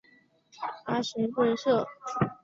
[0.85, 1.85] 阿什顿巷。